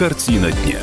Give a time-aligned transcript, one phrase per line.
[0.00, 0.80] Картина дня.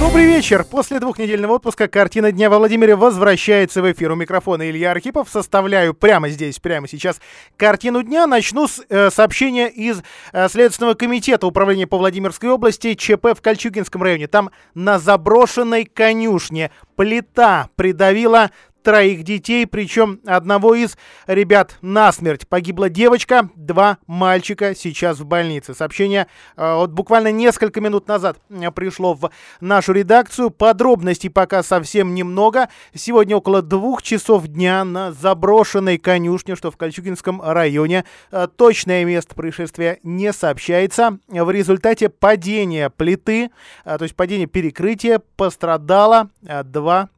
[0.00, 0.64] Добрый вечер.
[0.64, 4.10] После двухнедельного отпуска «Картина дня» во Владимире возвращается в эфир.
[4.10, 5.28] У микрофона Илья Архипов.
[5.28, 7.20] Составляю прямо здесь, прямо сейчас
[7.56, 8.26] «Картину дня».
[8.26, 10.02] Начну с э, сообщения из
[10.32, 14.26] э, Следственного комитета Управления по Владимирской области ЧП в Кольчугинском районе.
[14.26, 18.50] Там на заброшенной конюшне плита придавила
[18.82, 22.48] троих детей, причем одного из ребят насмерть.
[22.48, 25.74] Погибла девочка, два мальчика сейчас в больнице.
[25.74, 26.26] Сообщение
[26.56, 29.30] э, вот буквально несколько минут назад э, пришло в
[29.60, 30.50] нашу редакцию.
[30.50, 32.68] Подробностей пока совсем немного.
[32.94, 38.04] Сегодня около двух часов дня на заброшенной конюшне, что в Кольчугинском районе.
[38.30, 41.18] Э, точное место происшествия не сообщается.
[41.28, 43.50] В результате падения плиты,
[43.84, 46.30] то есть падения перекрытия, пострадало
[46.64, 47.10] два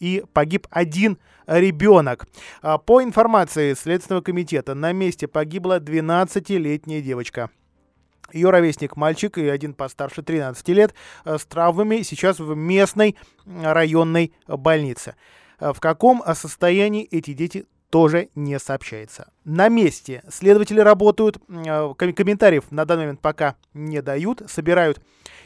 [0.00, 1.17] и погиб один
[1.48, 2.26] ребенок.
[2.62, 7.50] А, по информации Следственного комитета, на месте погибла 12-летняя девочка.
[8.32, 13.16] Ее ровесник мальчик и один постарше 13 лет а, с травмами сейчас в местной
[13.46, 15.16] районной больнице.
[15.58, 19.30] А, в каком состоянии эти дети тоже не сообщается.
[19.44, 25.00] На месте следователи работают, комментариев на данный момент пока не дают, собирают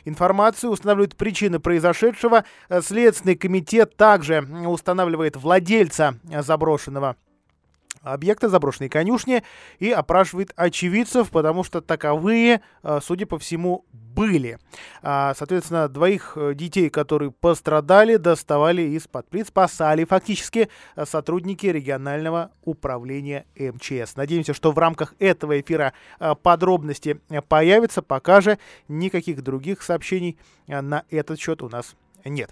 [0.05, 2.45] информацию, устанавливают причины произошедшего.
[2.81, 7.17] Следственный комитет также устанавливает владельца заброшенного
[8.03, 9.43] объекта заброшенной конюшни
[9.79, 14.59] и опрашивает очевидцев, потому что таковые, э, судя по всему, были.
[15.03, 22.51] А, соответственно, двоих э, детей, которые пострадали, доставали из-под плит, спасали фактически э, сотрудники регионального
[22.65, 24.17] управления МЧС.
[24.17, 25.93] Надеемся, что в рамках этого эфира
[26.43, 28.59] подробности появятся, пока же
[28.89, 32.51] никаких других сообщений на этот счет у нас нет.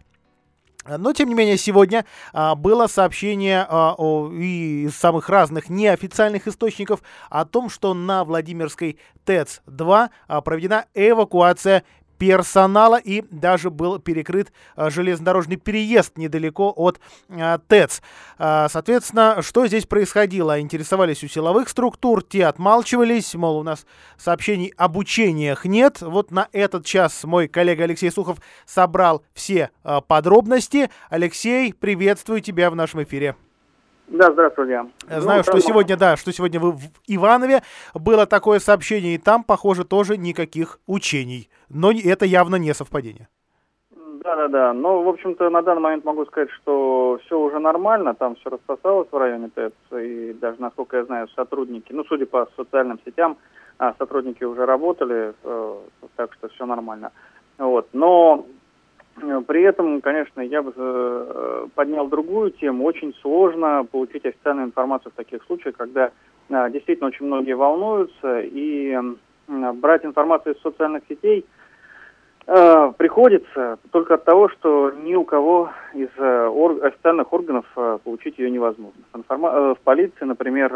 [0.87, 6.49] Но, тем не менее, сегодня а, было сообщение а, о, и из самых разных неофициальных
[6.49, 11.85] источников о том, что на Владимирской ТЭЦ-2 а, проведена эвакуация
[12.21, 18.03] персонала и даже был перекрыт а, железнодорожный переезд недалеко от а, ТЭЦ.
[18.39, 20.61] А, соответственно, что здесь происходило?
[20.61, 23.87] Интересовались у силовых структур, те отмалчивались, мол, у нас
[24.19, 26.03] сообщений об учениях нет.
[26.03, 28.37] Вот на этот час мой коллега Алексей Сухов
[28.67, 29.71] собрал все
[30.07, 30.91] подробности.
[31.09, 33.35] Алексей, приветствую тебя в нашем эфире.
[34.11, 34.87] Да, здравствуйте.
[35.09, 37.63] Знаю, ну, что сегодня, да, что сегодня вы в Иванове
[37.95, 41.49] было такое сообщение, и там, похоже, тоже никаких учений.
[41.71, 43.29] Но это явно не совпадение.
[44.23, 44.73] Да, да, да.
[44.73, 49.09] Но, в общем-то, на данный момент могу сказать, что все уже нормально, там все рассосалось
[49.11, 53.39] в районе ТЭЦ, и даже, насколько я знаю, сотрудники, ну, судя по социальным сетям,
[53.79, 55.75] а, сотрудники уже работали, э,
[56.17, 57.13] так что все нормально.
[57.57, 57.89] Вот.
[57.95, 58.45] Но
[59.23, 62.85] Э, при этом, конечно, я бы э, поднял другую тему.
[62.85, 66.11] Очень сложно получить официальную информацию в таких случаях, когда
[66.49, 68.99] действительно очень многие волнуются, и
[69.47, 71.47] брать информацию из социальных сетей
[72.47, 76.09] приходится только от того, что ни у кого из
[76.83, 77.65] официальных органов
[78.05, 79.01] получить ее невозможно.
[79.13, 80.71] В полиции, например,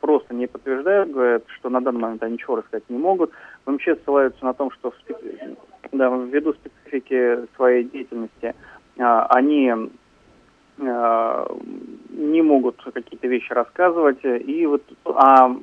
[0.00, 3.32] просто не подтверждают, говорят, что на данный момент они ничего рассказать не могут.
[3.66, 4.94] В МЧС ссылаются на том, что в
[5.92, 8.54] да, ввиду специфики своей деятельности
[8.96, 9.74] они
[12.10, 14.24] не могут какие-то вещи рассказывать.
[14.24, 15.54] И вот, а,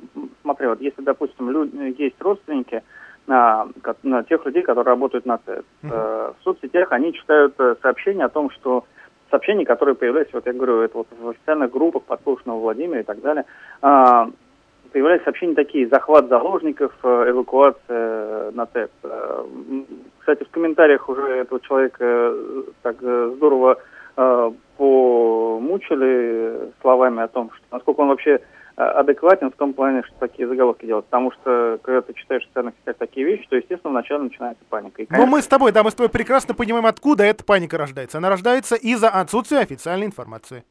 [0.42, 2.82] смотри, вот если, допустим, люди, есть родственники
[3.28, 3.68] на,
[4.02, 6.34] на тех людей, которые работают на ТЭС, mm-hmm.
[6.40, 8.84] в соцсетях они читают э, сообщения о том, что
[9.30, 13.20] сообщения, которые появляются, вот я говорю, это вот в официальных группах подслушанного Владимира и так
[13.20, 13.44] далее,
[14.92, 18.90] появлялись сообщения такие, захват заложников, э, эвакуация на ТЭП.
[19.02, 19.44] Э,
[20.18, 23.78] кстати, в комментариях уже этого человека э, так здорово
[24.76, 28.40] помучили словами о том, что насколько он вообще
[28.78, 31.04] адекватен в том плане, что такие заголовки делать.
[31.06, 35.02] Потому что, когда ты читаешь в социальных сетях такие вещи, то, естественно, вначале начинается паника.
[35.02, 35.26] И, конечно...
[35.26, 38.18] Но мы с тобой, да, мы с тобой прекрасно понимаем, откуда эта паника рождается.
[38.18, 40.64] Она рождается из-за отсутствия официальной информации.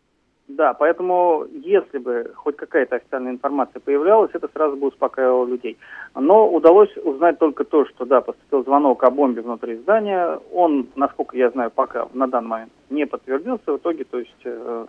[0.47, 5.77] Да, поэтому если бы хоть какая-то официальная информация появлялась, это сразу бы успокаивало людей.
[6.15, 10.39] Но удалось узнать только то, что да, поступил звонок о бомбе внутри здания.
[10.53, 13.73] Он, насколько я знаю, пока на данный момент не подтвердился.
[13.73, 14.85] В итоге, то есть э,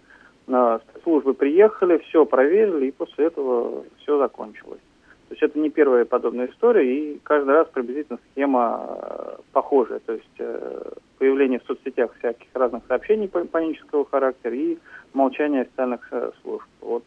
[1.02, 4.80] службы приехали, все проверили, и после этого все закончилось.
[5.28, 9.98] То есть это не первая подобная история, и каждый раз приблизительно схема э, похожая.
[9.98, 14.78] То есть э, появление в соцсетях всяких разных сообщений панического характера и
[15.12, 16.66] молчание официальных э, служб.
[16.80, 17.04] Вот,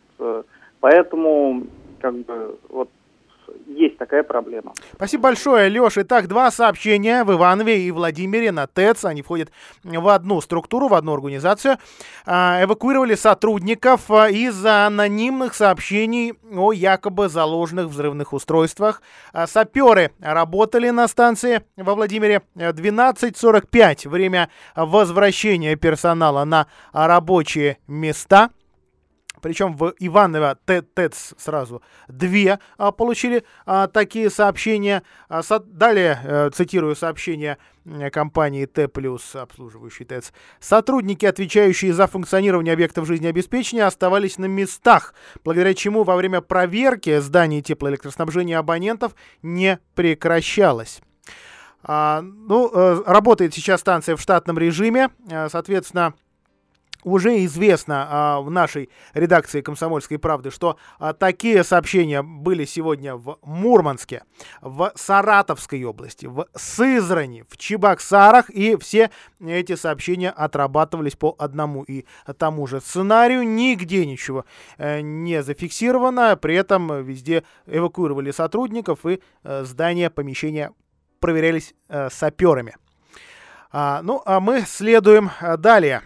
[0.80, 1.64] поэтому
[2.00, 2.90] как бы вот
[3.68, 4.74] есть такая проблема.
[4.94, 6.02] Спасибо большое, Леша.
[6.02, 9.06] Итак, два сообщения в Иванове и Владимире на ТЭЦ.
[9.06, 9.52] Они входят
[9.84, 11.78] в одну структуру, в одну организацию.
[12.26, 19.02] А, эвакуировали сотрудников а, из-за анонимных сообщений о якобы заложенных взрывных устройствах.
[19.34, 24.10] А, саперы работали на станции во Владимире 12.45.
[24.10, 28.50] Время возвращения персонала на рабочие места.
[29.42, 35.04] Причем в Иваново ТЭЦ сразу две а, получили а, такие сообщения.
[35.30, 37.58] А, далее а, цитирую сообщение
[38.12, 38.88] компании Т+,
[39.34, 40.34] обслуживающей ТЭЦ.
[40.60, 47.64] Сотрудники, отвечающие за функционирование объектов жизнеобеспечения, оставались на местах, благодаря чему во время проверки зданий
[47.64, 51.02] теплоэлектроснабжения абонентов не прекращалось.
[51.84, 56.14] А, ну, э, работает сейчас станция в штатном режиме, э, соответственно,
[57.04, 63.38] уже известно а, в нашей редакции «Комсомольской правды», что а, такие сообщения были сегодня в
[63.42, 64.24] Мурманске,
[64.62, 72.06] в Саратовской области, в Сызрани, в Чебоксарах, и все эти сообщения отрабатывались по одному и
[72.38, 73.44] тому же сценарию.
[73.44, 74.46] Нигде ничего
[74.78, 80.72] э, не зафиксировано, при этом везде эвакуировали сотрудников, и э, здания, помещения
[81.20, 82.76] проверялись э, саперами.
[83.72, 86.02] А, ну, а мы следуем э, далее.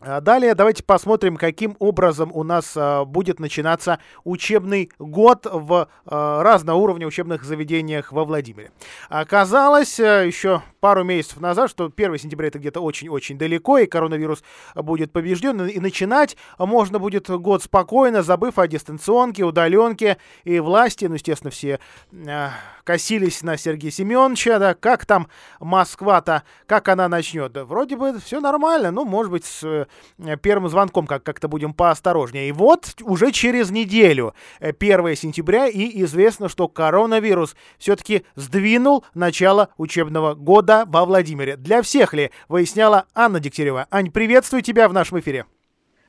[0.00, 6.42] А далее давайте посмотрим, каким образом у нас а, будет начинаться учебный год в а,
[6.42, 8.72] разного уровня учебных заведениях во Владимире.
[9.08, 14.44] Оказалось еще пару месяцев назад, что 1 сентября это где-то очень-очень далеко, и коронавирус
[14.76, 21.06] будет побежден, и начинать можно будет год спокойно, забыв о дистанционке, удаленке и власти.
[21.06, 21.80] Ну, естественно, все
[22.28, 22.52] а,
[22.84, 25.26] косились на Сергея Семеновича, да, как там
[25.58, 27.50] Москва-то, как она начнет.
[27.50, 29.86] Да, вроде бы все нормально, ну, может быть, с
[30.18, 32.48] Э, первым звонком как- как-то будем поосторожнее.
[32.48, 39.68] И вот уже через неделю, 1 э, сентября, и известно, что коронавирус все-таки сдвинул начало
[39.76, 41.56] учебного года во Владимире.
[41.56, 43.86] Для всех ли, выясняла Анна Дегтярева.
[43.90, 45.46] Ань, приветствую тебя в нашем эфире.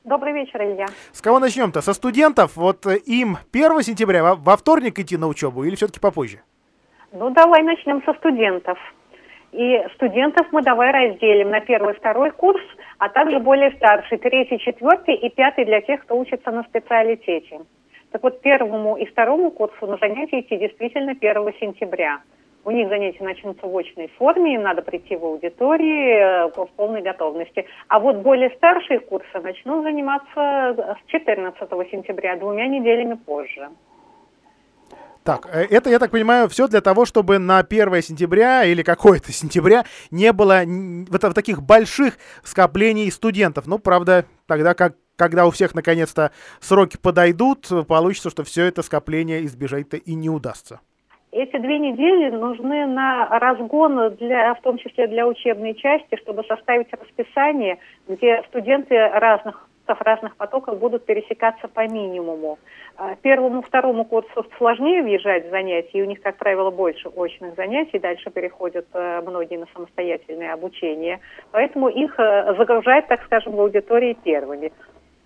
[0.04, 0.86] Добрый вечер, Илья.
[1.12, 1.80] С кого начнем-то?
[1.80, 2.56] Со студентов?
[2.56, 6.40] Вот э, им 1 сентября во, во вторник идти на учебу или все-таки попозже?
[7.12, 8.78] Ну, давай начнем со студентов.
[9.52, 12.62] И студентов мы давай разделим на первый, второй курс,
[12.98, 17.60] а также более старший, третий, четвертый и пятый для тех, кто учится на специалитете.
[18.10, 22.20] Так вот, первому и второму курсу на занятия идти действительно 1 сентября.
[22.64, 27.02] У них занятия начнутся в очной форме, им надо прийти в аудитории э, в полной
[27.02, 27.66] готовности.
[27.88, 33.68] А вот более старшие курсы начнут заниматься с 14 сентября, двумя неделями позже.
[35.28, 39.30] Так, э, это, я так понимаю, все для того, чтобы на 1 сентября или какое-то
[39.32, 43.66] сентября не было вот, вот таких больших скоплений студентов.
[43.66, 49.44] Ну, правда, тогда как когда у всех наконец-то сроки подойдут, получится, что все это скопление
[49.44, 50.80] избежать-то и не удастся.
[51.38, 56.92] Эти две недели нужны на разгон, для, в том числе для учебной части, чтобы составить
[56.92, 62.58] расписание, где студенты разных разных потоков будут пересекаться по минимуму.
[62.96, 67.54] А, первому, второму курсу сложнее въезжать в занятия, и у них, как правило, больше очных
[67.54, 71.20] занятий, дальше переходят э, многие на самостоятельное обучение,
[71.52, 74.72] поэтому их э, загружают, так скажем, в аудитории первыми.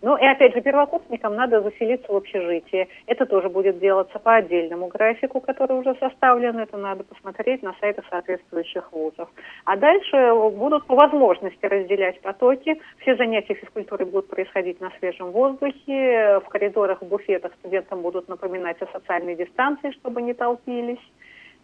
[0.02, 2.88] Ну и опять же, первокурсникам надо заселиться в общежитие.
[3.06, 6.58] Это тоже будет делаться по отдельному графику, который уже составлен.
[6.58, 9.28] Это надо посмотреть на сайтах соответствующих вузов.
[9.64, 12.80] А дальше будут по возможности разделять потоки.
[12.98, 16.40] Все занятия физкультуры будут происходить на свежем воздухе.
[16.44, 20.98] В коридорах, в буфетах студентам будут напоминать о социальной дистанции, чтобы не толпились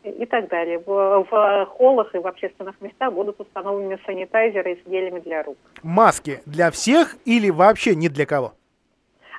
[0.04, 0.78] и так далее.
[0.78, 5.56] В, в холлах и в общественных местах будут установлены санитайзеры с гелями для рук.
[5.82, 8.52] Маски для всех или вообще не для кого?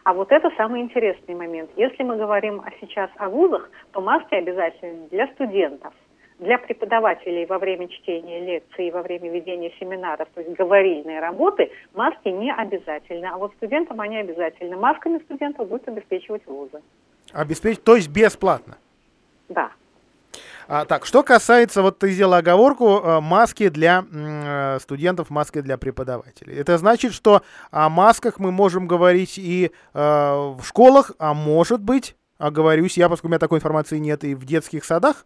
[0.04, 1.70] А вот это самый интересный момент.
[1.76, 5.94] Если мы говорим сейчас о вузах, то маски обязательны для студентов.
[6.40, 11.70] Для преподавателей во время чтения лекций и во время ведения семинаров, то есть говорильной работы,
[11.94, 13.26] маски не обязательны.
[13.26, 14.78] А вот студентам они обязательны.
[14.78, 16.82] Масками студентов будут обеспечивать вузы.
[17.34, 18.78] Обеспечить, то есть бесплатно?
[19.50, 19.72] Да.
[20.72, 25.80] А, так, что касается, вот ты сделала оговорку, э, маски для э, студентов, маски для
[25.80, 26.56] преподавателей.
[26.56, 32.16] Это значит, что о масках мы можем говорить и э, в школах, а может быть,
[32.38, 35.26] оговорюсь я, поскольку у меня такой информации нет, и в детских садах?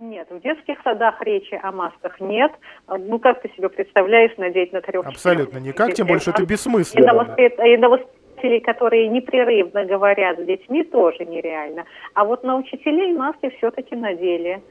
[0.00, 2.50] Нет, в детских садах речи о масках нет.
[2.88, 7.04] Ну, как ты себе представляешь надеть на трех Абсолютно никак, тем больше это бессмысленно.
[7.04, 11.84] И на, воспит родителей, которые непрерывно говорят с детьми, тоже нереально.
[12.14, 14.62] А вот на учителей маски все-таки надели.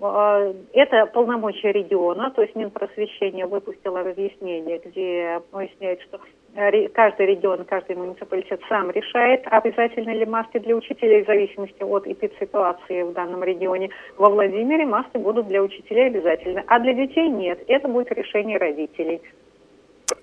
[0.00, 6.20] А, это полномочия региона, то есть Минпросвещение выпустило разъяснение, где поясняет, что
[6.92, 13.02] каждый регион, каждый муниципалитет сам решает, обязательно ли маски для учителей в зависимости от эпидситуации
[13.02, 13.90] в данном регионе.
[14.16, 17.60] Во Владимире маски будут для учителей обязательно, а для детей нет.
[17.66, 19.20] Это будет решение родителей.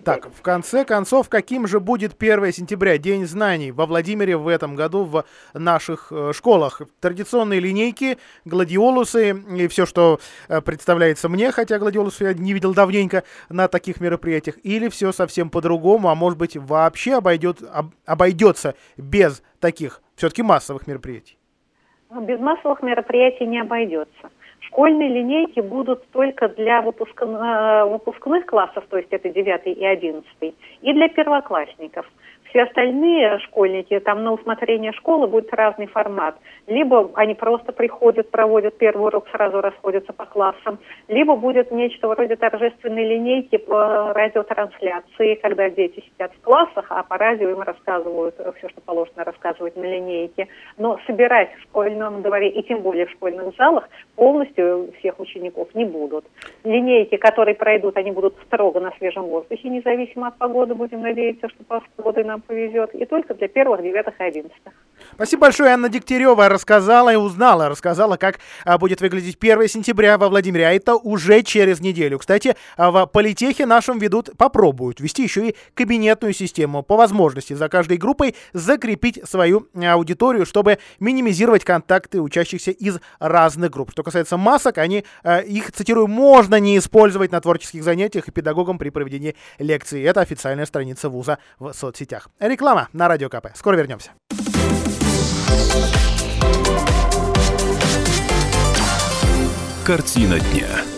[0.04, 4.76] Так, в конце концов, каким же будет 1 сентября, День знаний во Владимире в этом
[4.76, 6.82] году в наших э, школах?
[7.00, 13.24] Традиционные линейки, гладиолусы и все, что э, представляется мне, хотя гладиолусы я не видел давненько
[13.50, 19.44] на таких мероприятиях, или все совсем по-другому, а может быть вообще обойдет, об, обойдется без
[19.60, 21.38] таких все-таки массовых мероприятий?
[22.22, 24.30] Без массовых мероприятий не обойдется.
[24.62, 27.22] Школьные линейки будут только для выпуск...
[27.22, 30.26] Э, выпускных классов, то есть это 9 и 11,
[30.82, 32.06] и для первоклассников–
[32.52, 36.36] все остальные школьники, там на усмотрение школы будет разный формат.
[36.68, 42.36] Либо они просто приходят, проводят первый урок, сразу расходятся по классам, либо будет нечто вроде
[42.36, 48.70] торжественной линейки по радиотрансляции, когда дети сидят в классах, а по радио им рассказывают все,
[48.70, 50.48] что положено рассказывать на линейке.
[50.78, 55.86] Но собирать в школьном дворе, и тем более в школьных залах, полностью всех учеников не
[55.86, 56.26] будут.
[56.64, 60.76] Линейки, которые пройдут, они будут строго на свежем воздухе, независимо от погоды.
[60.76, 64.74] Будем надеяться, что по погодой нам повезет, и только для первых, девятых и одиннадцатых.
[65.16, 65.72] Спасибо большое.
[65.72, 70.68] Анна Дегтярева рассказала и узнала, рассказала, как а, будет выглядеть 1 сентября во Владимире.
[70.68, 72.20] А это уже через неделю.
[72.20, 76.84] Кстати, а, в политехе нашем ведут, попробуют ввести еще и кабинетную систему.
[76.84, 83.92] По возможности за каждой группой закрепить свою аудиторию, чтобы минимизировать контакты учащихся из разных групп.
[83.92, 88.78] Что касается масок, они, а, их, цитирую, можно не использовать на творческих занятиях и педагогам
[88.78, 90.02] при проведении лекций.
[90.04, 92.30] Это официальная страница вуза в соцсетях.
[92.40, 93.48] Реклама на Радио КП.
[93.56, 94.12] Скоро вернемся.
[99.84, 100.91] Картина дня.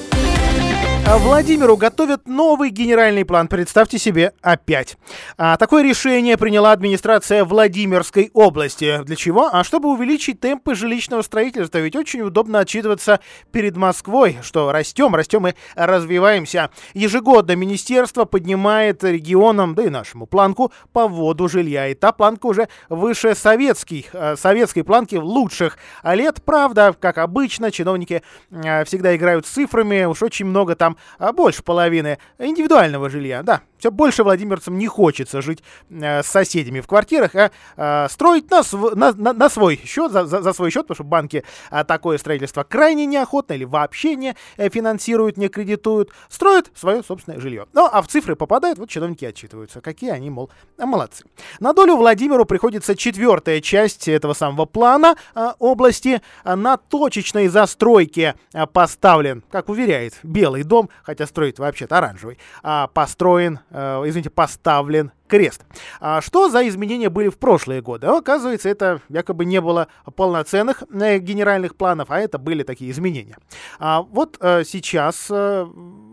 [1.05, 4.97] А Владимиру готовят новый генеральный план, представьте себе, опять.
[5.37, 9.03] А, такое решение приняла администрация Владимирской области.
[9.03, 9.49] Для чего?
[9.51, 11.79] А чтобы увеличить темпы жилищного строительства.
[11.79, 13.19] Ведь очень удобно отчитываться
[13.51, 16.69] перед Москвой, что растем, растем и развиваемся.
[16.93, 21.89] Ежегодно министерство поднимает регионам, да и нашему планку по вводу жилья.
[21.89, 26.41] И та планка уже выше советских, э, советской планки лучших лет.
[26.45, 30.05] Правда, как обычно, чиновники э, всегда играют с цифрами.
[30.05, 33.43] Уж очень много там а больше половины индивидуального жилья.
[33.43, 38.49] Да, все больше владимирцам не хочется жить э, с соседями в квартирах, а э, строить
[38.49, 41.43] на, св- на, на, на свой счет, за, за, за свой счет, потому что банки
[41.69, 47.41] э, такое строительство крайне неохотно или вообще не э, финансируют, не кредитуют, строят свое собственное
[47.41, 47.67] жилье.
[47.73, 51.25] Ну, а в цифры попадают, вот чиновники отчитываются, какие они, мол, молодцы.
[51.59, 56.21] На долю Владимиру приходится четвертая часть этого самого плана э, области.
[56.45, 58.35] На точечной застройке
[58.71, 65.65] поставлен, как уверяет, Белый дом, хотя строит вообще-то оранжевый, э, построен э, извините, поставлен крест.
[65.99, 68.05] А что за изменения были в прошлые годы?
[68.05, 73.37] Оказывается, это якобы не было полноценных э, генеральных планов, а это были такие изменения.
[73.79, 75.65] А вот э, сейчас э,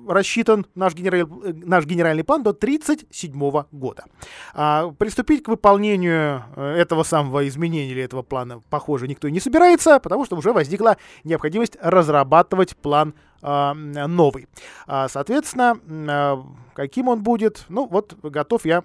[0.09, 1.27] рассчитан наш, генераль,
[1.67, 4.05] наш генеральный план до 1937 года.
[4.55, 10.25] А, приступить к выполнению этого самого изменения или этого плана, похоже, никто не собирается, потому
[10.25, 13.13] что уже возникла необходимость разрабатывать план
[13.43, 14.49] а, новый.
[14.87, 16.43] А, соответственно, а,
[16.75, 18.85] каким он будет, ну вот готов я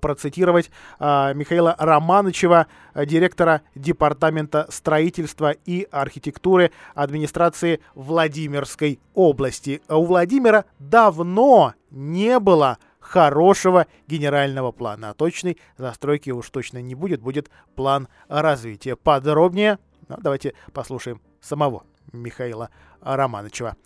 [0.00, 9.82] процитировать а, Михаила Романычева, директора Департамента строительства и архитектуры администрации Владимирской области.
[9.88, 15.10] У Владимира давно не было хорошего генерального плана.
[15.10, 18.96] А точной застройки уж точно не будет, будет план развития.
[18.96, 19.78] Подробнее
[20.08, 23.76] ну, давайте послушаем самого Михаила Романычева.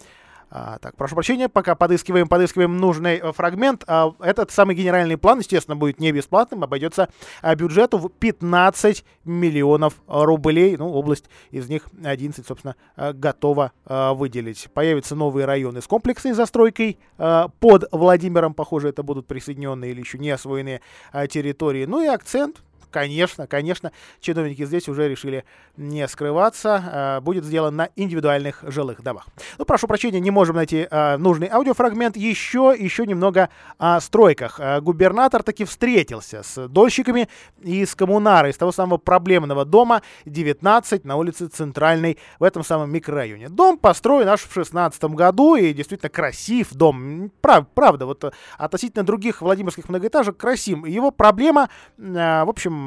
[0.50, 3.84] А, так, прошу прощения, пока подыскиваем, подыскиваем нужный э, фрагмент.
[3.86, 7.08] А, этот самый генеральный план, естественно, будет не бесплатным, обойдется
[7.42, 10.76] а, бюджету в 15 миллионов рублей.
[10.76, 14.68] Ну, область из них 11, собственно, а, готова а, выделить.
[14.72, 18.54] Появятся новые районы с комплексной застройкой а, под Владимиром.
[18.54, 20.80] Похоже, это будут присоединенные или еще не освоенные
[21.12, 21.84] а, территории.
[21.84, 25.44] Ну и акцент конечно, конечно, чиновники здесь уже решили
[25.76, 27.18] не скрываться.
[27.18, 29.28] Э, будет сделан на индивидуальных жилых домах.
[29.58, 32.16] Ну, прошу прощения, не можем найти э, нужный аудиофрагмент.
[32.16, 34.58] Еще, еще немного о стройках.
[34.60, 37.28] Э, губернатор таки встретился с дольщиками
[37.62, 43.48] из коммунара, из того самого проблемного дома 19 на улице Центральной в этом самом микрорайоне.
[43.48, 47.30] Дом построен аж в 16 году и действительно красив дом.
[47.40, 50.86] Прав, правда, вот относительно других владимирских многоэтажек красив.
[50.86, 52.77] Его проблема, в общем,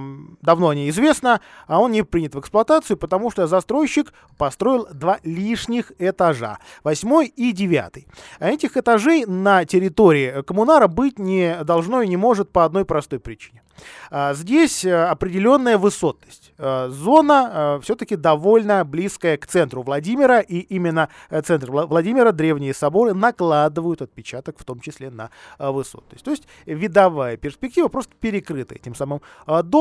[0.42, 5.20] давно о ней известно, а он не принят в эксплуатацию, потому что застройщик построил два
[5.24, 8.08] лишних этажа, восьмой и девятый.
[8.40, 13.20] А этих этажей на территории коммунара быть не должно и не может по одной простой
[13.20, 13.62] причине.
[14.10, 16.54] А, здесь э, определенная высотность.
[16.58, 21.10] Э, зона э, все-таки довольно близкая к центру Владимира, и именно
[21.44, 26.24] центр Владимира древние соборы накладывают отпечаток, в том числе на высотность.
[26.24, 29.22] То есть видовая перспектива просто перекрыта этим самым
[29.64, 29.81] домом.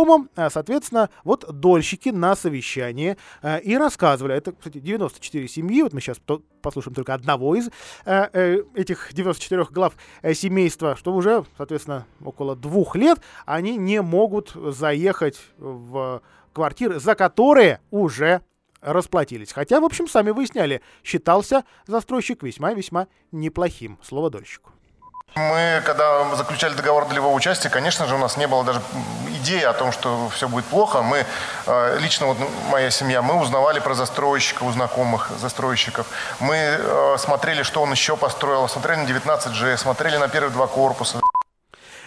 [0.50, 3.16] Соответственно, вот дольщики на совещании
[3.62, 6.20] и рассказывали, это, кстати, 94 семьи, вот мы сейчас
[6.62, 7.70] послушаем только одного из
[8.04, 9.94] этих 94 глав
[10.34, 17.80] семейства, что уже, соответственно, около двух лет они не могут заехать в квартиры, за которые
[17.90, 18.42] уже
[18.80, 19.52] расплатились.
[19.52, 23.98] Хотя, в общем, сами выясняли, считался застройщик весьма-весьма неплохим.
[24.02, 24.72] Слово дольщику.
[25.36, 28.80] Мы, когда заключали договор долевого участия, конечно же, у нас не было даже
[29.42, 31.02] идеи о том, что все будет плохо.
[31.02, 31.24] Мы,
[31.66, 32.36] э, лично вот
[32.70, 36.06] моя семья, мы узнавали про застройщика у знакомых застройщиков.
[36.40, 41.20] Мы э, смотрели, что он еще построил, смотрели на 19G, смотрели на первые два корпуса.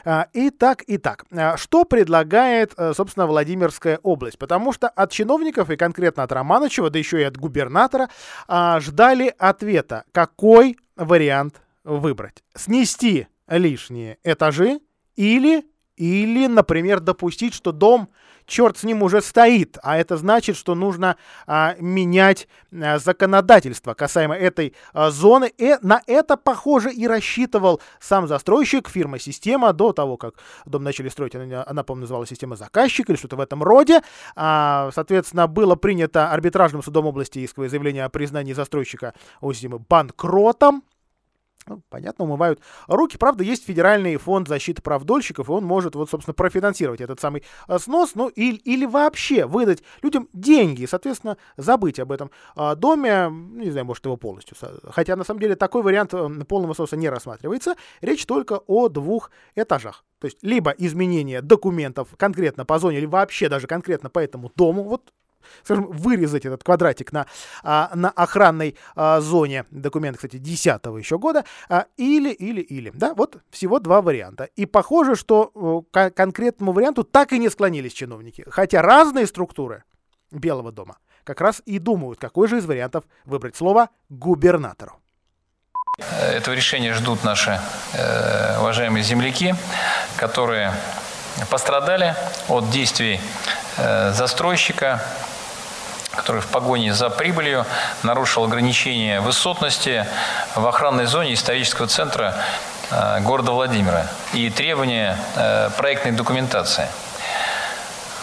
[0.05, 1.25] А, и так, и так.
[1.31, 4.37] А, что предлагает, э, собственно, Владимирская область?
[4.37, 8.09] Потому что от чиновников, и конкретно от Романычева, да еще и от губернатора,
[8.47, 12.43] а, ждали ответа, какой вариант выбрать.
[12.55, 14.79] Снести лишние этажи
[15.15, 18.09] или, или, например, допустить, что дом
[18.45, 24.35] черт с ним уже стоит, а это значит, что нужно а, менять а, законодательство касаемо
[24.35, 25.51] этой а, зоны.
[25.57, 30.35] И на это, похоже, и рассчитывал сам застройщик, фирма «Система», до того, как
[30.65, 34.01] дом начали строить, она, она по-моему, называлась «Система заказчика» или что-то в этом роде.
[34.35, 40.83] А, соответственно, было принято арбитражным судом области исковое заявление о признании застройщика у системы банкротом.
[41.67, 43.17] Ну, понятно, умывают руки.
[43.17, 47.43] Правда, есть федеральный фонд защиты прав дольщиков, и он может, вот, собственно, профинансировать этот самый
[47.67, 53.29] э, снос, ну, или, или вообще выдать людям деньги, соответственно, забыть об этом а, доме,
[53.31, 54.57] не знаю, может, его полностью.
[54.89, 57.75] Хотя, на самом деле, такой вариант э, полного сноса не рассматривается.
[58.01, 60.03] Речь только о двух этажах.
[60.19, 64.83] То есть, либо изменение документов конкретно по зоне, или вообще даже конкретно по этому дому,
[64.83, 65.11] вот
[65.63, 67.27] скажем, вырезать этот квадратик на,
[67.63, 70.65] а, на охранной а, зоне, документ, кстати, 10
[70.97, 74.45] еще года, а, или, или, или, да, вот всего два варианта.
[74.55, 79.83] И похоже, что к конкретному варианту так и не склонились чиновники, хотя разные структуры
[80.31, 84.99] Белого дома как раз и думают, какой же из вариантов выбрать слово губернатору.
[86.21, 87.59] Этого решения ждут наши
[87.93, 89.55] э, уважаемые земляки,
[90.17, 90.73] которые
[91.49, 92.15] пострадали
[92.47, 93.19] от действий
[93.77, 95.03] э, застройщика,
[96.15, 97.65] который в погоне за прибылью
[98.03, 100.05] нарушил ограничения высотности
[100.55, 102.35] в охранной зоне исторического центра
[102.91, 106.87] э, города Владимира и требования э, проектной документации.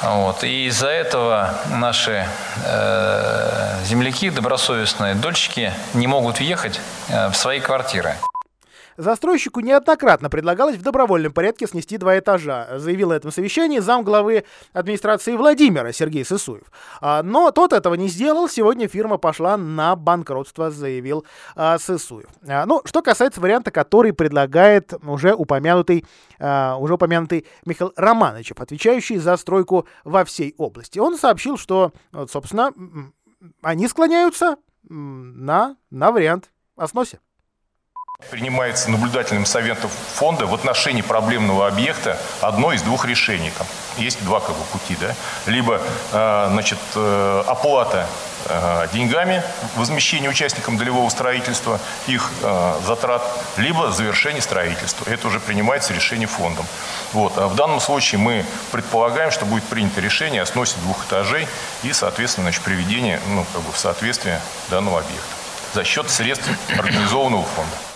[0.03, 0.44] Вот.
[0.44, 2.26] И из-за этого наши
[2.64, 8.16] э, земляки, добросовестные дольщики, не могут въехать э, в свои квартиры.
[9.00, 14.44] Застройщику неоднократно предлагалось в добровольном порядке снести два этажа, заявил на этом совещании зам главы
[14.74, 16.70] администрации Владимира Сергей Сысуев.
[17.00, 21.24] А, но тот этого не сделал, сегодня фирма пошла на банкротство, заявил
[21.56, 22.28] а, Сысуев.
[22.46, 26.04] А, ну, что касается варианта, который предлагает уже упомянутый,
[26.38, 30.98] уже упомянутый Михаил Романовичев, отвечающий за стройку во всей области.
[30.98, 31.92] Он сообщил, что,
[32.28, 32.74] собственно,
[33.62, 37.18] они склоняются на, на вариант о сносе.
[38.28, 43.50] Принимается наблюдательным советом фонда в отношении проблемного объекта одно из двух решений.
[43.56, 44.96] Там есть два как бы, пути.
[45.00, 45.14] Да?
[45.46, 45.80] Либо
[46.12, 48.06] э, значит, э, оплата
[48.46, 49.42] э, деньгами,
[49.74, 52.30] возмещение участникам долевого строительства, их
[52.87, 53.22] затрат,
[53.56, 55.11] либо завершение строительства.
[55.11, 56.66] Это уже принимается решение фондом.
[57.12, 57.37] Вот.
[57.37, 61.48] А в данном случае мы предполагаем, что будет принято решение о сносе двух этажей
[61.83, 65.40] и, соответственно, значит, приведение ну, как бы в соответствие данного объекта
[65.74, 67.89] за счет средств организованного фонда.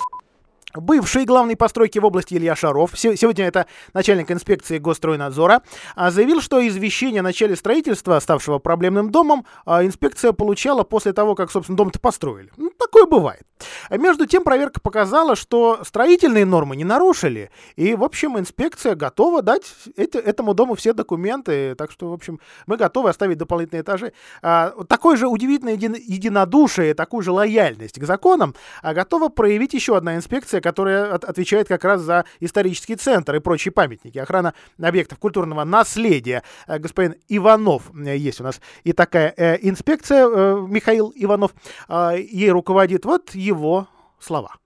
[0.74, 5.62] Бывший главный постройки в области Илья Шаров, сегодня это начальник инспекции Госстройнадзора,
[5.94, 11.36] а, заявил, что извещение о начале строительства, ставшего проблемным домом, а, инспекция получала после того,
[11.36, 12.50] как, собственно, дом-то построили.
[12.56, 13.42] Ну, такое бывает.
[13.90, 19.72] Между тем, проверка показала, что строительные нормы не нарушили, и, в общем, инспекция готова дать
[19.96, 24.12] эти, этому дому все документы, так что, в общем, мы готовы оставить дополнительные этажи.
[24.42, 30.60] А, такое же удивительное единодушие, такую же лояльность к законам готова проявить еще одна инспекция,
[30.60, 34.52] которая от, отвечает как раз за исторический центр и прочие памятники, охрана
[34.82, 36.42] объектов культурного наследия.
[36.66, 41.54] Э, господин Иванов э, есть у нас и такая э, инспекция, э, Михаил Иванов,
[41.88, 42.83] э, ей руководит.
[43.04, 43.88] Вот его
[44.20, 44.56] слова.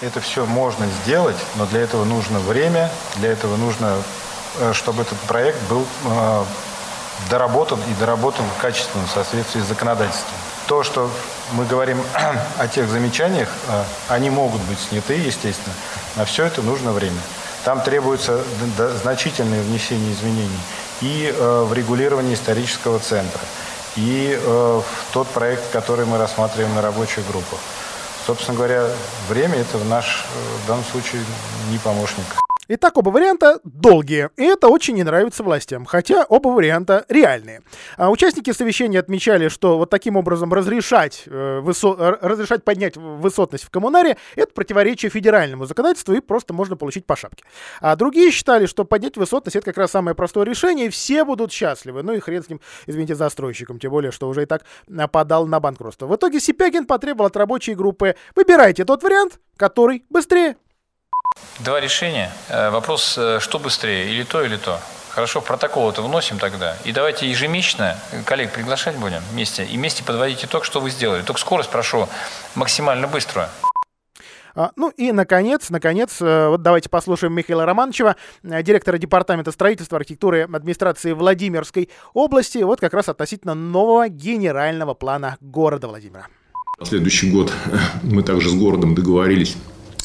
[0.00, 4.02] Это все можно сделать, но для этого нужно время, для этого нужно
[4.60, 6.44] э, чтобы этот проект был э,
[7.28, 10.34] доработан и доработан качественно в соответствии с законодательством.
[10.68, 11.10] То, что
[11.52, 12.00] мы говорим
[12.58, 15.74] о тех замечаниях, э, они могут быть сняты, естественно,
[16.16, 17.20] на все это нужно время.
[17.64, 18.42] Там требуется
[19.02, 20.60] значительное внесение изменений
[21.02, 23.40] и в регулировании исторического центра,
[24.00, 27.58] и э, в тот проект, который мы рассматриваем на рабочих группах.
[28.26, 28.88] Собственно говоря,
[29.28, 30.24] время это в наш
[30.64, 31.22] в данном случае
[31.70, 32.49] не помощник.
[32.72, 37.62] Итак, оба варианта долгие, и это очень не нравится властям, хотя оба варианта реальные.
[37.96, 41.96] А участники совещания отмечали, что вот таким образом разрешать, э, высо...
[41.96, 47.42] разрешать поднять высотность в коммунаре— это противоречие федеральному законодательству, и просто можно получить по шапке.
[47.80, 51.50] А другие считали, что поднять высотность— это как раз самое простое решение, и все будут
[51.50, 52.04] счастливы.
[52.04, 54.62] Ну и хрен с ним, извините, застройщиком, тем более, что уже и так
[55.10, 56.06] подал на банкротство.
[56.06, 60.54] В итоге Сипягин потребовал от рабочей группы «Выбирайте тот вариант, который быстрее».
[61.60, 62.32] Два решения.
[62.48, 64.80] Э, вопрос, э, что быстрее, или то, или то.
[65.10, 66.76] Хорошо, в протокол это вносим тогда.
[66.84, 69.64] И давайте ежемесячно коллег приглашать будем вместе.
[69.66, 71.22] И вместе подводить итог, что вы сделали.
[71.22, 72.08] Только скорость прошу
[72.54, 73.48] максимально быструю.
[74.54, 80.48] А, ну и, наконец, наконец, э, вот давайте послушаем Михаила Романовичева, директора Департамента строительства, архитектуры
[80.50, 86.26] администрации Владимирской области, вот как раз относительно нового генерального плана города Владимира.
[86.82, 87.52] следующий год
[88.02, 89.56] мы также с городом договорились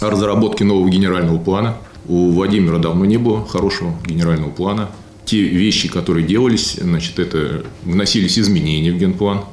[0.01, 1.77] о разработке нового генерального плана.
[2.07, 4.89] У Владимира давно не было хорошего генерального плана.
[5.25, 9.45] Те вещи, которые делались, значит, это вносились изменения в генплан.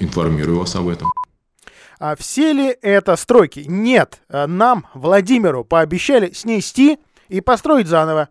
[0.00, 1.12] Информирую вас об этом.
[2.00, 3.64] А все ли это стройки?
[3.68, 4.22] Нет.
[4.30, 8.30] Нам, Владимиру, пообещали снести и построить заново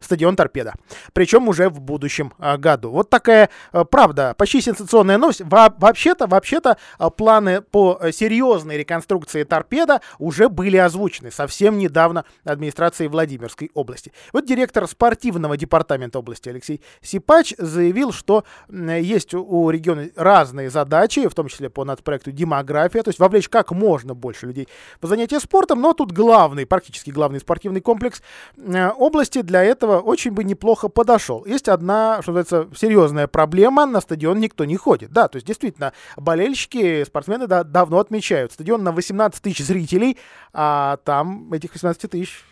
[0.00, 0.74] стадион «Торпеда».
[1.12, 2.90] Причем уже в будущем а, году.
[2.90, 5.42] Вот такая а, правда, почти сенсационная новость.
[5.44, 13.08] Во вообще-то, вообще-то а, планы по серьезной реконструкции «Торпеда» уже были озвучены совсем недавно администрацией
[13.08, 14.12] Владимирской области.
[14.32, 21.34] Вот директор спортивного департамента области Алексей Сипач заявил, что есть у региона разные задачи, в
[21.34, 24.68] том числе по надпроекту «Демография», то есть вовлечь как можно больше людей
[25.00, 28.22] по занятию спортом, но тут главный, практически главный спортивный комплекс
[28.56, 31.44] области для этого этого очень бы неплохо подошел.
[31.44, 33.86] Есть одна, что называется, серьезная проблема.
[33.86, 35.10] На стадион никто не ходит.
[35.10, 38.52] Да, то есть действительно, болельщики, спортсмены да, давно отмечают.
[38.52, 40.18] Стадион на 18 тысяч зрителей,
[40.52, 42.44] а там этих 18 тысяч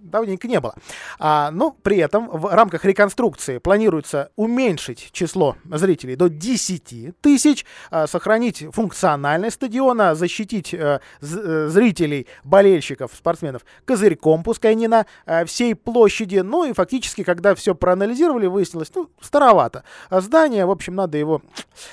[0.00, 0.74] давненько не было.
[1.18, 8.06] А, но при этом в рамках реконструкции планируется уменьшить число зрителей до 10 тысяч, а,
[8.06, 16.38] сохранить функциональность стадиона, защитить а, зрителей, болельщиков, спортсменов козырьком, пускай не на а, всей площади.
[16.38, 19.84] Ну и фактически, когда все проанализировали, выяснилось, ну, старовато.
[20.10, 21.42] Здание, в общем, надо его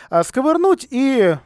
[0.10, 1.38] а, сковырнуть и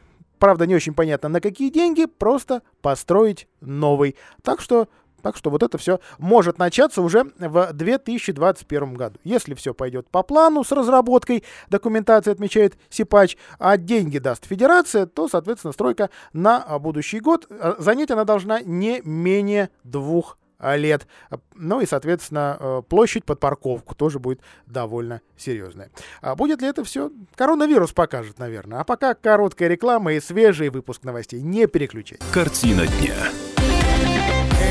[0.42, 4.16] правда, не очень понятно, на какие деньги, просто построить новый.
[4.42, 4.88] Так что
[5.22, 9.18] так что вот это все может начаться уже в 2021 году.
[9.24, 15.28] Если все пойдет по плану с разработкой документации, отмечает Сипач, а деньги даст федерация, то,
[15.28, 17.46] соответственно, стройка на будущий год.
[17.50, 21.06] А, занять она должна не менее двух лет.
[21.54, 25.90] Ну и, соответственно, э, площадь под парковку тоже будет довольно серьезная.
[26.20, 27.10] А будет ли это все?
[27.34, 28.80] Коронавирус покажет, наверное.
[28.80, 31.42] А пока короткая реклама и свежий выпуск новостей.
[31.42, 32.20] Не переключать.
[32.32, 33.16] Картина дня.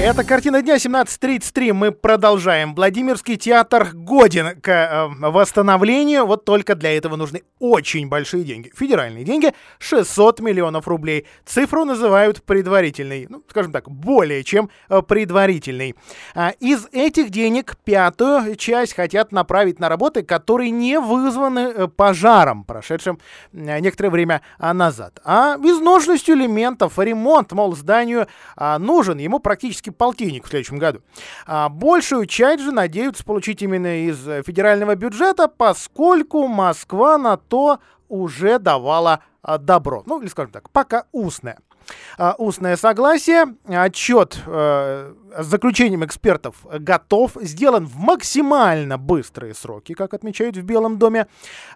[0.03, 1.73] Это «Картина дня» 17.33.
[1.73, 2.73] Мы продолжаем.
[2.73, 6.25] Владимирский театр годен к э, восстановлению.
[6.25, 8.71] Вот только для этого нужны очень большие деньги.
[8.75, 11.27] Федеральные деньги— 600 миллионов рублей.
[11.45, 13.27] Цифру называют предварительной.
[13.29, 15.95] Ну, скажем так, более чем э, предварительной.
[16.33, 22.63] А из этих денег пятую часть хотят направить на работы, которые не вызваны э, пожаром,
[22.63, 23.19] прошедшим
[23.53, 25.19] э, некоторое время а, назад.
[25.23, 29.19] А изношенностью элементов, ремонт, мол, зданию а, нужен.
[29.19, 31.01] Ему практически полтинник в следующем году.
[31.45, 38.59] А большую часть же надеются получить именно из федерального бюджета, поскольку Москва на то уже
[38.59, 40.03] давала а, добро.
[40.05, 41.57] Ну, или скажем так, пока устное.
[42.17, 50.13] А, устное согласие, отчет э, с заключением экспертов готов, сделан в максимально быстрые сроки, как
[50.13, 51.27] отмечают в Белом доме.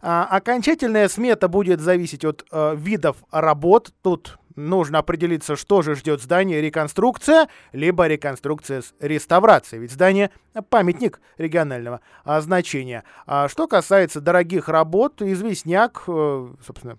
[0.02, 3.92] А, окончательная смета будет зависеть от э, видов работ.
[4.02, 9.82] Тут нужно определиться, что же ждет здание, реконструкция, либо реконструкция с реставрацией.
[9.82, 10.32] Ведь здание—
[10.70, 13.04] памятник регионального значения.
[13.26, 16.98] А что касается дорогих работ, известняк, э, собственно,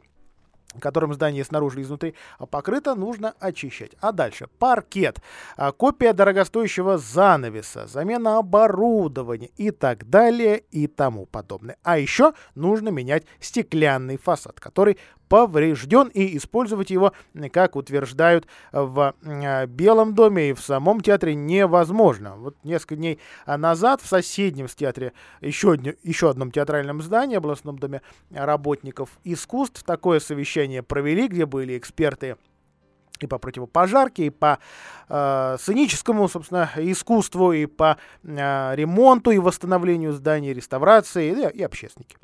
[0.81, 2.15] которым здание снаружи и изнутри
[2.51, 3.93] покрыто, нужно очищать.
[4.01, 5.21] А дальше паркет,
[5.57, 11.77] а, копия дорогостоящего занавеса, замена оборудования и так далее и тому подобное.
[11.83, 17.13] А еще нужно менять стеклянный фасад, который поврежден и использовать его,
[17.53, 19.15] как утверждают в
[19.67, 22.37] Белом доме и в самом театре, невозможно.
[22.37, 29.11] Вот несколько дней назад в соседнем театре, еще, еще одном театральном здании, областном доме работников
[29.25, 32.37] искусств, такое совещание провели, где были эксперты
[33.25, 34.59] и по противопожарке, и по
[35.09, 42.17] э, сценическому, собственно, искусству, и по э, ремонту и восстановлению зданий, реставрации, и, и общественники.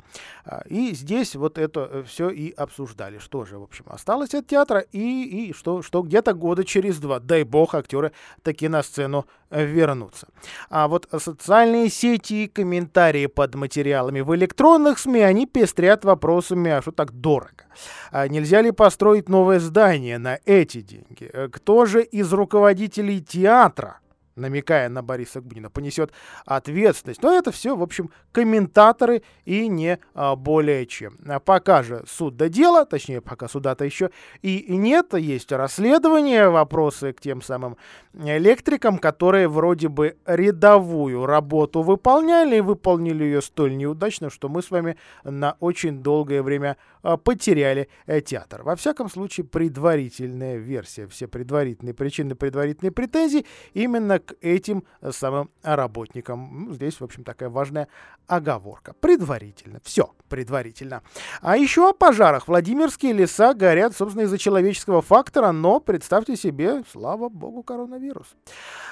[0.45, 4.47] А, и здесь вот это э, все и обсуждали, что же, в общем, осталось от
[4.47, 9.25] театра, и, и что, что где-то года через два, дай бог, актеры таки на сцену
[9.49, 10.27] э, вернутся.
[10.69, 16.81] А вот социальные сети и комментарии под материалами в электронных СМИ, они пестрят вопросами, а
[16.81, 17.63] что так дорого?
[18.11, 21.29] А нельзя ли построить новое здание на эти деньги?
[21.31, 23.99] Э, кто же из руководителей театра
[24.35, 26.11] намекая на Бориса Гбунина, понесет
[26.45, 27.21] ответственность.
[27.21, 31.17] Но это все, в общем, комментаторы и не а, более чем.
[31.27, 34.09] А пока же суд до дела, точнее, пока суда-то еще
[34.41, 37.77] и нет, есть расследование, вопросы к тем самым
[38.13, 44.71] электрикам, которые вроде бы рядовую работу выполняли и выполнили ее столь неудачно, что мы с
[44.71, 48.63] вами на очень долгое время а, потеряли э, театр.
[48.63, 55.49] Во всяком случае, предварительная версия, все предварительные причины, предварительные претензии именно к этим э, самым
[55.61, 56.73] работникам.
[56.73, 57.87] Здесь, в общем, такая важная
[58.27, 58.93] оговорка.
[58.93, 59.79] Предварительно.
[59.83, 61.03] Все предварительно.
[61.41, 62.47] А еще о пожарах.
[62.47, 68.35] Владимирские леса горят, собственно, из-за человеческого фактора, но представьте себе, слава богу, коронавирус.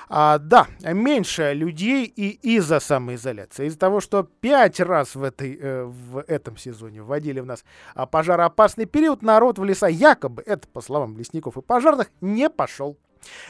[0.07, 3.65] А, да, меньше людей и из-за самоизоляции.
[3.65, 7.63] Из-за того, что пять раз в, этой, э, в этом сезоне вводили в нас
[7.95, 12.97] а, пожароопасный период, народ в леса якобы, это по словам лесников и пожарных, не пошел.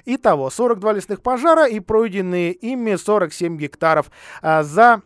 [0.05, 4.11] Итого, 42 лесных пожара и пройденные ими 47 гектаров.
[4.41, 5.01] А за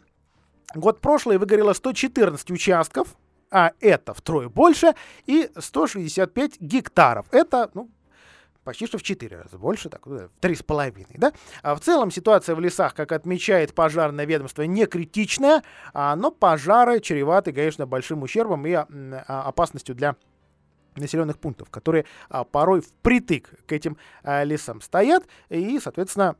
[0.73, 3.15] год прошлый выгорело 114 участков,
[3.51, 7.25] а это втрое больше, и 165 гектаров.
[7.31, 7.89] Это, ну,
[8.63, 11.31] почти что в 4 раза больше, так, в 3,5, да?
[11.61, 16.99] А в целом ситуация в лесах, как отмечает пожарное ведомство, не критичная, а, но пожары
[16.99, 18.85] чреваты, конечно, большим ущербом и а,
[19.27, 20.15] опасностью для
[20.95, 26.35] населенных пунктов, которые а, порой впритык к этим а, лесам стоят и, соответственно,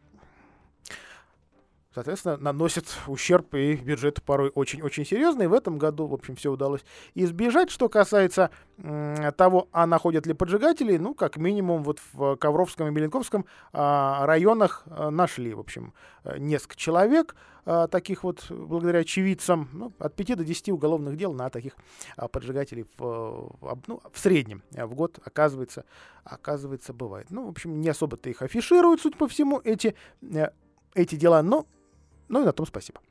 [1.95, 5.47] соответственно, наносит ущерб и бюджету порой очень-очень серьезный.
[5.47, 6.81] В этом году, в общем, все удалось
[7.15, 7.71] избежать.
[7.71, 12.91] Что касается э, того, а находят ли поджигателей, ну, как минимум, вот в Ковровском и
[12.91, 15.93] Меленковском э, районах э, нашли, в общем,
[16.25, 21.31] э, несколько человек, э, таких вот, благодаря очевидцам, ну, от 5 до 10 уголовных дел
[21.31, 21.77] на таких
[22.17, 25.85] э, поджигателей в, ну, в среднем в год, оказывается,
[26.25, 27.27] оказывается, бывает.
[27.29, 30.49] Ну, в общем, не особо-то их афишируют, судя по всему, эти, э,
[30.93, 31.65] эти дела, но
[32.27, 33.01] ну и на том спасибо.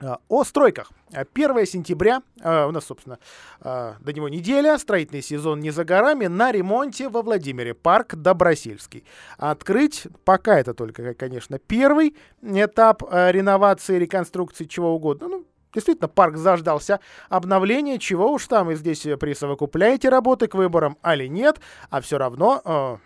[0.00, 0.90] А, о стройках.
[1.12, 3.18] 1 сентября, а, у нас, собственно,
[3.60, 9.04] а, до него неделя, строительный сезон не за горами, на ремонте во Владимире, парк Добросельский.
[9.38, 15.28] Открыть, пока это только, конечно, первый этап реновации, реконструкции, чего угодно.
[15.28, 21.26] Ну, Действительно, парк заждался обновления, чего уж там, и здесь присовокупляете работы к выборам, али
[21.26, 21.58] нет,
[21.90, 23.00] а все равно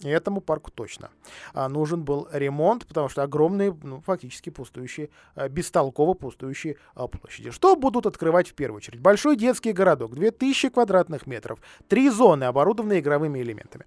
[0.00, 1.10] и этому парку точно
[1.54, 7.50] а, нужен был ремонт, потому что огромные, ну, фактически пустующие, а, бестолково пустующие а, площади.
[7.50, 9.00] Что будут открывать в первую очередь?
[9.00, 13.86] Большой детский городок, 2000 квадратных метров, три зоны, оборудованные игровыми элементами.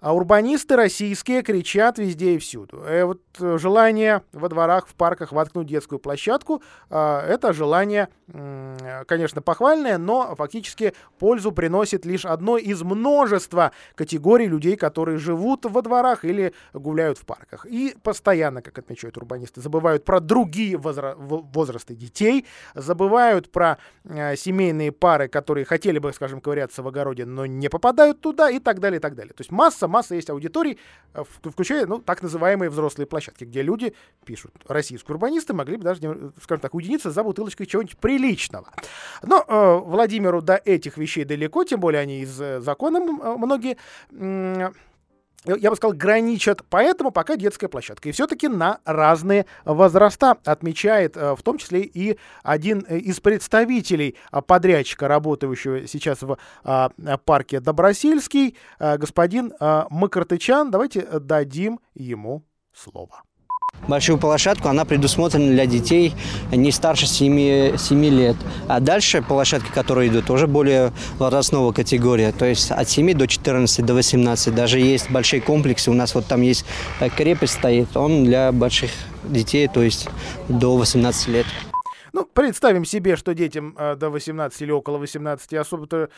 [0.00, 2.78] А урбанисты российские кричат везде и всюду.
[2.78, 9.04] Э, вот э, желание во дворах, в парках воткнуть детскую площадку, э, это желание, э,
[9.06, 15.64] конечно, похвальное, но фактически пользу приносит лишь одной из множества категорий людей, которые живут живут
[15.64, 17.66] во дворах или гуляют в парках.
[17.66, 24.92] И постоянно, как отмечают урбанисты, забывают про другие возра- возрасты детей, забывают про э, семейные
[24.92, 28.98] пары, которые хотели бы, скажем, ковыряться в огороде, но не попадают туда и так далее,
[28.98, 29.32] и так далее.
[29.34, 30.78] То есть масса, масса есть аудиторий,
[31.14, 36.32] э, включая, ну, так называемые взрослые площадки, где люди пишут, российские урбанисты могли бы даже,
[36.42, 38.68] скажем так, уединиться за бутылочкой чего-нибудь приличного.
[39.22, 43.76] Но э, Владимиру до этих вещей далеко, тем более они из э, закона э, многие
[44.12, 44.70] э,
[45.44, 48.08] я бы сказал, граничат, поэтому пока детская площадка.
[48.08, 54.16] И все-таки на разные возраста, отмечает э, в том числе и один э, из представителей
[54.30, 56.90] а, подрядчика, работающего сейчас в а,
[57.24, 60.70] парке Добросельский, э, господин Макартычан.
[60.70, 63.22] Давайте дадим ему слово.
[63.88, 66.14] Большую площадку, она предусмотрена для детей
[66.52, 68.36] не старше 7, 7 лет.
[68.68, 72.30] А дальше площадки, которые идут, уже более возрастного категория.
[72.30, 74.54] То есть от 7 до 14, до 18.
[74.54, 75.90] Даже есть большие комплексы.
[75.90, 76.64] У нас вот там есть
[77.00, 77.96] э, крепость стоит.
[77.96, 78.90] Он для больших
[79.24, 80.08] детей, то есть
[80.48, 81.46] до 18 лет.
[82.12, 86.08] Ну, представим себе, что детям э, до 18 или около 18 особо-то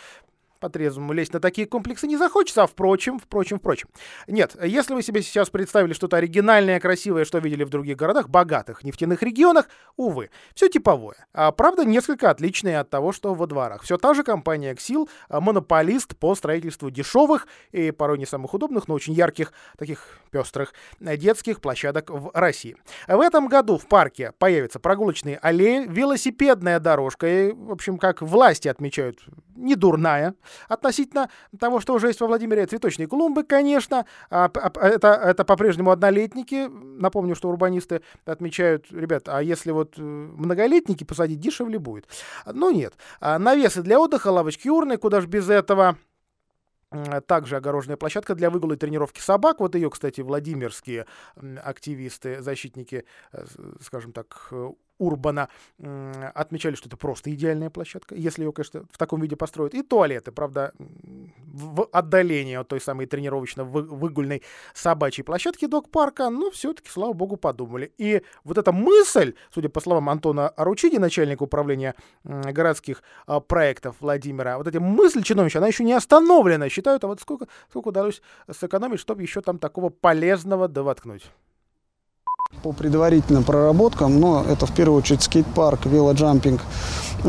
[0.60, 3.88] по-трезвому лезть на такие комплексы не захочется, а впрочем, впрочем, впрочем.
[4.26, 8.84] Нет, если вы себе сейчас представили что-то оригинальное, красивое, что видели в других городах, богатых
[8.84, 11.26] нефтяных регионах, увы, все типовое.
[11.32, 13.82] А, правда, несколько отличное от того, что во дворах.
[13.82, 18.88] Все та же компания Xil, а, монополист по строительству дешевых и порой не самых удобных,
[18.88, 22.76] но очень ярких, таких пестрых э, детских площадок в России.
[23.06, 28.68] В этом году в парке появятся прогулочные аллеи, велосипедная дорожка, и, в общем, как власти
[28.68, 29.20] отмечают,
[29.54, 30.34] не дурная
[30.68, 32.66] относительно того, что уже есть во Владимире.
[32.66, 34.06] Цветочные клумбы, конечно.
[34.30, 36.68] А, а, это, это по-прежнему однолетники.
[36.68, 42.08] Напомню, что урбанисты отмечают, ребят, а если вот э, многолетники посадить, дешевле будет.
[42.46, 42.94] Ну нет.
[43.20, 45.96] А навесы для отдыха, лавочки урны, куда же без этого.
[47.26, 49.60] Также огороженная площадка для выгула и тренировки собак.
[49.60, 51.06] Вот ее, кстати, владимирские
[51.62, 53.44] активисты, защитники, э,
[53.80, 54.70] скажем так, э,
[55.04, 55.48] Урбана
[56.34, 59.74] отмечали, что это просто идеальная площадка, если ее, конечно, в таком виде построят.
[59.74, 64.42] И туалеты, правда, в отдалении от той самой тренировочно-выгульной
[64.74, 67.92] собачьей площадки док-парка, но все-таки, слава богу, подумали.
[67.98, 74.58] И вот эта мысль, судя по словам Антона Аручиди, начальника управления городских а, проектов Владимира,
[74.58, 76.68] вот эта мысль чиновничья, она еще не остановлена.
[76.68, 81.30] Считают, а вот сколько, сколько удалось сэкономить, чтобы еще там такого полезного довоткнуть.
[82.62, 86.60] По предварительным проработкам, но это в первую очередь скейт-парк, велоджампинг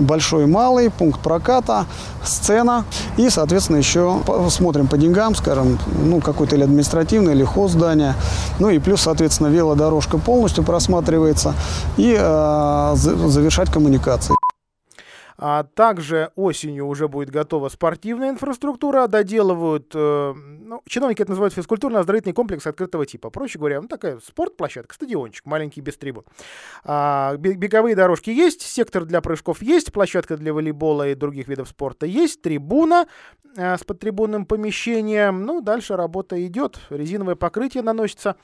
[0.01, 1.85] большой и малый, пункт проката,
[2.23, 2.85] сцена.
[3.17, 8.13] И, соответственно, еще смотрим по деньгам, скажем, ну, какой-то или административный, или хоздание.
[8.59, 11.53] Ну и плюс, соответственно, велодорожка полностью просматривается.
[11.97, 14.35] И э, завершать коммуникации.
[15.37, 20.33] А также осенью уже будет готова спортивная инфраструктура, доделывают, э,
[20.65, 23.29] ну, чиновники это называют физкультурно-оздоровительный комплекс открытого типа.
[23.29, 26.23] Проще говоря, ну, такая спортплощадка, стадиончик, маленький без трибун.
[26.83, 32.05] А, беговые дорожки есть, сектор для прыжков есть, площадка для волейбола и других видов спорта
[32.05, 33.07] есть, трибуна
[33.57, 35.43] э, с подтрибунным помещением.
[35.43, 38.35] Ну, дальше работа идет, резиновое покрытие наносится.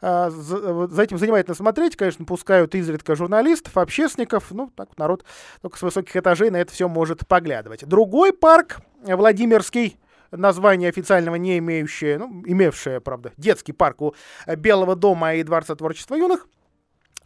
[0.00, 5.24] А, за, за этим занимательно смотреть, конечно, пускают изредка журналистов, общественников, ну, так народ
[5.60, 7.84] только с высоких этажей этажей на это все может поглядывать.
[7.86, 9.98] Другой парк, Владимирский,
[10.30, 14.14] название официального не имеющее, ну, имевшее, правда, детский парк у
[14.46, 16.46] Белого дома и Дворца творчества юных–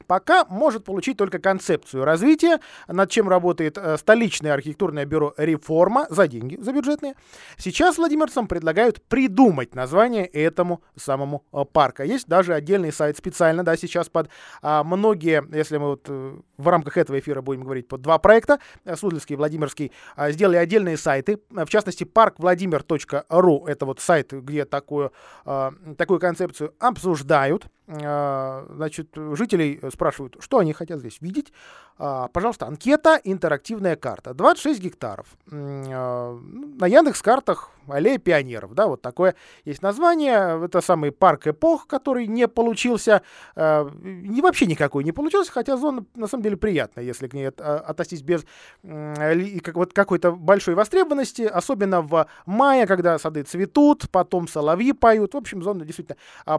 [0.06, 6.28] пока может получить только концепцию развития, над чем работает э, столичное архитектурное бюро «Реформа» за
[6.28, 7.14] деньги, за бюджетные.
[7.56, 12.04] Сейчас владимирцам предлагают придумать название этому самому э, парка.
[12.04, 14.28] Есть даже отдельный сайт специально, да, сейчас под
[14.62, 18.58] а, многие, если мы вот э, в рамках этого эфира будем говорить под два проекта,
[18.84, 25.12] Суздальский и Владимирский, а, сделали отдельные сайты, в частности, парквладимир.ру, это вот сайт, где такую,
[25.44, 27.66] а, такую концепцию обсуждают.
[27.86, 31.52] А, значит, жителей спрашивают, что они хотят здесь видеть.
[31.98, 34.32] А, пожалуйста, анкета, интерактивная карта.
[34.32, 35.26] 26 гектаров.
[35.50, 40.64] А, на Яндекс картах аллея пионеров, да, вот такое есть название.
[40.64, 43.22] Это самый парк эпох, который не получился,
[43.56, 48.24] не вообще никакой не получился, хотя зона на самом деле приятная, если к ней относиться
[48.24, 48.44] без
[48.82, 55.34] как, вот какой-то большой востребованности, особенно в мае, когда сады цветут, потом соловьи поют.
[55.34, 56.16] В общем, зона действительно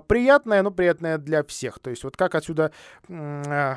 [0.08, 1.80] приятная, но приятная для всех.
[1.80, 2.72] То есть вот как отсюда
[3.08, 3.76] э,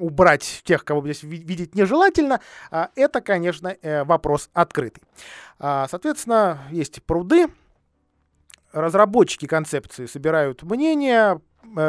[0.00, 5.02] убрать тех, кого здесь видеть нежелательно, э, это, конечно, э, вопрос открытый.
[5.58, 7.48] Э, соответственно, есть пруды,
[8.72, 11.40] разработчики концепции собирают мнения,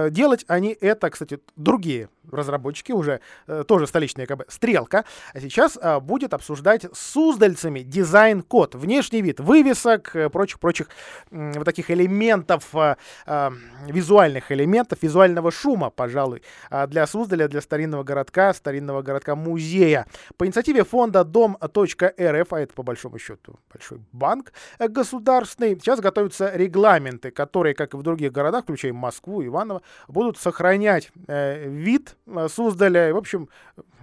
[0.10, 6.00] делать они это, кстати, другие разработчики уже, э, тоже столичная бы стрелка, а сейчас э,
[6.00, 10.88] будет обсуждать с суздальцами дизайн-код, внешний вид вывесок, прочих-прочих
[11.32, 13.52] э, вот таких элементов, э, э,
[13.88, 20.06] визуальных элементов, визуального шума, пожалуй, э, для Суздаля, для старинного городка, старинного городка-музея.
[20.38, 26.52] По инициативе фонда дом.рф, а это по большому счету большой банк э, государственный, сейчас готовятся
[26.56, 32.48] регламенты, которые, как и в других городах, включая Москву, Иваново, будут сохранять э, вид Э,
[32.50, 33.50] Суздаля, в общем,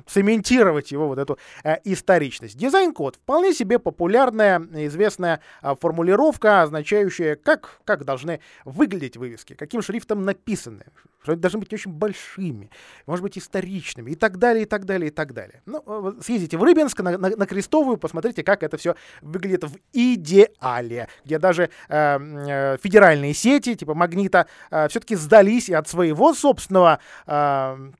[0.08, 2.56] цементировать его вот эту э, историчность.
[2.56, 10.24] Дизайн-код вполне себе популярная, известная э, формулировка, означающая, как, как должны выглядеть вывески, каким шрифтом
[10.24, 10.86] написаны,
[11.22, 12.70] что они должны быть очень большими,
[13.06, 15.62] может быть, историчными и так далее, и так далее, и так далее.
[15.66, 19.76] Ну, э, съездите в Рыбинск на, на, на Крестовую, посмотрите, как это все выглядит в
[19.92, 26.34] идеале, где даже э, э, федеральные сети, типа Магнита, э, все-таки сдались и от своего
[26.34, 27.90] собственного э,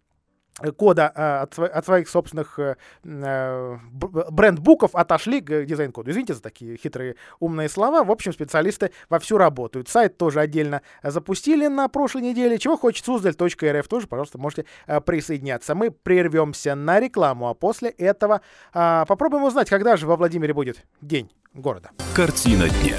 [0.77, 6.11] кода э, от, от своих собственных э, э бренд-буков отошли к дизайн-коду.
[6.11, 8.05] Извините за такие хитрые умные слова.
[8.05, 9.89] В общем, специалисты вовсю работают.
[9.89, 12.59] Сайт тоже отдельно запустили на прошлой неделе.
[12.59, 14.65] Чего хочет Суздаль.рф тоже, пожалуйста, можете
[15.05, 15.75] присоединяться.
[15.75, 18.41] Мы прервемся на рекламу, а после этого
[18.75, 21.91] э, попробуем узнать, когда же во Владимире будет день города.
[22.15, 22.97] Картина дня.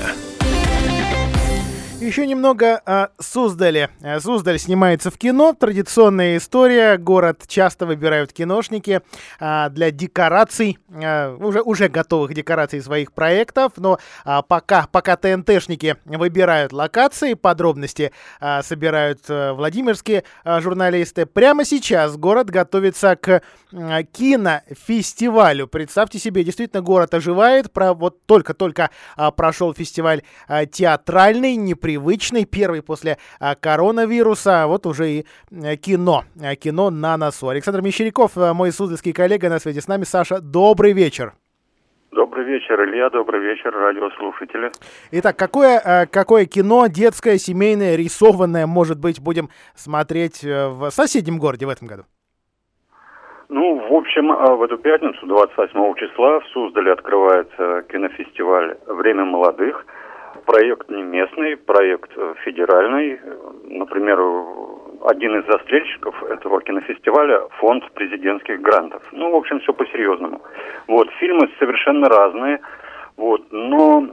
[1.99, 3.89] Еще немного о Суздале.
[4.01, 5.51] Э, Суздаль снимается в кино.
[5.51, 6.97] Традиционная история.
[6.97, 9.01] Город часто выбирают киношники
[9.37, 13.73] а, для декораций, а, уже, уже готовых декораций своих проектов.
[13.75, 21.25] Но а, пока, пока ТНТшники выбирают локации, подробности а, собирают а, владимирские журналисты.
[21.25, 23.41] Прямо сейчас город готовится к
[23.71, 25.67] кинофестивалю.
[25.67, 27.73] Представьте себе, действительно город оживает.
[27.73, 28.89] Про, вот только-только
[29.35, 30.23] прошел фестиваль
[30.71, 37.17] театральный, неприятный привычный, первый после а, коронавируса, вот уже и а, кино, а, кино на
[37.17, 37.49] носу.
[37.49, 40.03] Александр Мещеряков, а, мой суздальский коллега на связи с нами.
[40.03, 41.33] Саша, добрый вечер.
[42.11, 44.71] Добрый вечер, Илья, добрый вечер, радиослушатели.
[45.11, 51.39] Итак, какое, а, какое кино детское, семейное, рисованное, может быть, будем смотреть э, в соседнем
[51.39, 52.03] городе в этом году?
[53.49, 59.87] Ну, в общем, а, в эту пятницу, 28 числа, в Суздале открывается кинофестиваль «Время молодых»,
[60.49, 63.19] проект не местный, проект э, федеральный.
[63.65, 64.19] Например,
[65.05, 69.03] один из застрельщиков этого кинофестиваля– фонд президентских грантов.
[69.11, 70.41] Ну, в общем, все по-серьезному.
[70.87, 72.59] Вот, фильмы совершенно разные.
[73.17, 74.07] Вот, но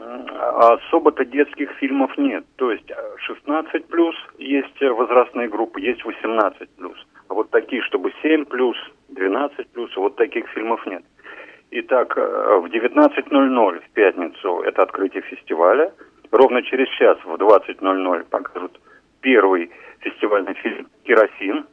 [0.58, 2.44] особо-то детских фильмов нет.
[2.56, 7.06] То есть 16 плюс есть возрастные группы, есть 18 плюс.
[7.28, 8.76] А вот такие, чтобы 7 плюс,
[9.08, 11.02] 12 плюс, вот таких фильмов нет.
[11.70, 15.92] Итак, э, в 19.00 в пятницу это открытие фестиваля–
[16.30, 18.80] Ровно через час в 20.00 покажут
[19.20, 19.70] первый
[20.00, 21.66] фестивальный фильм «Керосин»,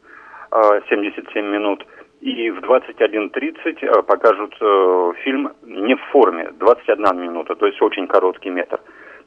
[0.89, 1.85] 77 а, минут.
[2.21, 8.07] И в 21.30 а, покажут э, фильм не в форме, 21 минута, то есть очень
[8.07, 8.79] короткий метр.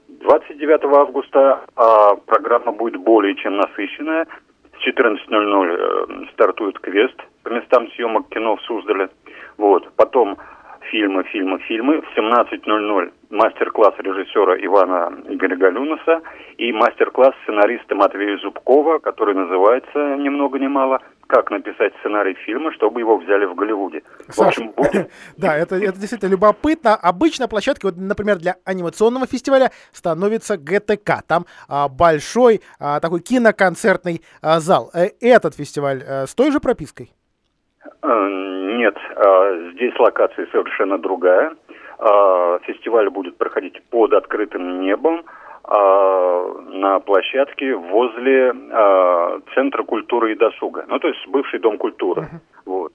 [0.08, 4.26] 29 августа а, программа будет более чем насыщенная.
[4.78, 9.08] С 14.00 э, стартует квест по местам съемок кино в Суздале.
[9.58, 9.90] Вот.
[9.96, 10.38] Потом
[10.90, 12.00] фильмы, фильмы, фильмы.
[12.00, 16.22] В 17.00 мастер-класс режиссера Ивана Игоря Галюнаса
[16.58, 22.72] и мастер-класс сценариста Матвея Зубкова, который называется ни много ни мало «Как написать сценарий фильма,
[22.72, 24.02] чтобы его взяли в Голливуде».
[24.28, 25.10] Саша, в общем, будет...
[25.36, 26.94] да, это, это действительно любопытно.
[26.94, 31.22] Обычно площадкой, вот, например, для анимационного фестиваля становится ГТК.
[31.26, 34.90] Там а, большой а, такой киноконцертный а, зал.
[34.94, 37.10] Э, этот фестиваль а, с той же пропиской?
[38.76, 41.54] Нет, э, здесь локация совершенно другая.
[41.98, 45.24] Э, фестиваль будет проходить под открытым небом
[45.68, 48.52] на площадке возле
[49.52, 50.84] Центра культуры и досуга.
[50.86, 52.22] Ну, то есть бывший дом культуры.
[52.22, 52.38] Uh-huh.
[52.66, 52.92] Вот.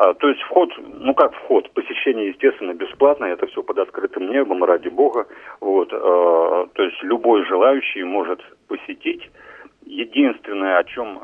[0.00, 4.64] А, то есть вход, ну как вход, посещение, естественно, бесплатное, это все под открытым небом,
[4.64, 5.26] ради бога.
[5.60, 9.30] Вот, а, то есть любой желающий может посетить.
[9.84, 11.20] Единственное, о чем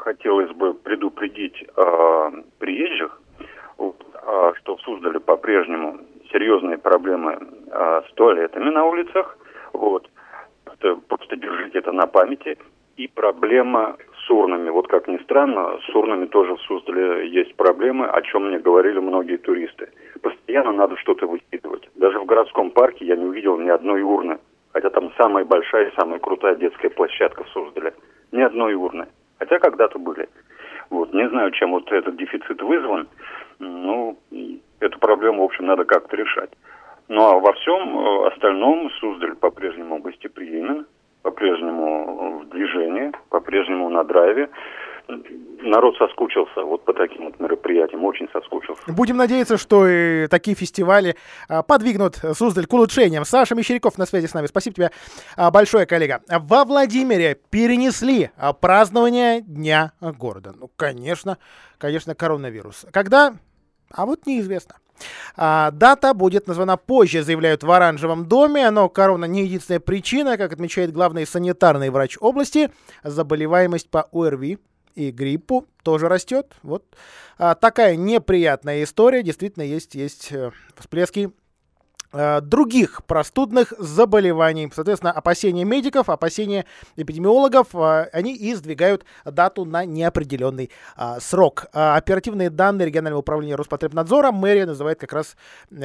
[0.00, 1.64] хотелось бы предупредить
[2.58, 3.20] приезжих,
[4.58, 6.00] что в Суздале по-прежнему
[6.32, 7.38] серьезные проблемы
[7.70, 9.38] э, с туалетами на улицах.
[9.72, 10.08] Вот.
[11.08, 12.58] Просто держите это на памяти.
[12.96, 14.70] И проблема с урнами.
[14.70, 18.98] Вот как ни странно, с урнами тоже в Суздале есть проблемы, о чем мне говорили
[18.98, 19.88] многие туристы.
[20.20, 21.88] Постоянно надо что-то выкидывать.
[21.94, 24.38] Даже в городском парке я не увидел ни одной урны.
[24.72, 27.94] Хотя там самая большая и самая крутая детская площадка в Суздале.
[28.32, 29.06] Ни одной урны.
[29.38, 30.28] Хотя когда-то были.
[30.90, 31.12] Вот.
[31.12, 33.08] Не знаю, чем вот этот дефицит вызван.
[33.58, 34.16] Ну,
[34.80, 36.50] эту проблему, в общем, надо как-то решать.
[37.08, 40.86] Ну а во всем э, остальном Суздаль по-прежнему гостеприимен,
[41.22, 44.50] по-прежнему в движении, по-прежнему на драйве
[45.08, 48.82] народ соскучился вот по таким вот мероприятиям, очень соскучился.
[48.88, 51.16] Будем надеяться, что и такие фестивали
[51.48, 53.24] а, подвигнут Суздаль к улучшениям.
[53.24, 54.46] Саша Мещеряков на связи с нами.
[54.46, 54.90] Спасибо тебе
[55.36, 56.20] а, большое, коллега.
[56.28, 60.52] Во Владимире перенесли а, празднование Дня города.
[60.58, 61.38] Ну, конечно,
[61.78, 62.86] конечно, коронавирус.
[62.92, 63.34] Когда?
[63.90, 64.76] А вот неизвестно.
[65.36, 70.52] А, дата будет названа позже, заявляют в Оранжевом доме, но корона не единственная причина, как
[70.52, 72.70] отмечает главный санитарный врач области.
[73.04, 74.58] Заболеваемость по ОРВИ
[74.94, 76.52] и гриппу тоже растет.
[76.62, 76.84] Вот
[77.38, 79.22] а, такая неприятная история.
[79.22, 81.30] Действительно, есть, есть э, всплески
[82.12, 84.70] других простудных заболеваний.
[84.74, 86.64] Соответственно, опасения медиков, опасения
[86.96, 91.66] эпидемиологов, э, они и сдвигают дату на неопределенный а, срок.
[91.72, 95.36] А, оперативные данные регионального управления Роспотребнадзора мэрия называет как раз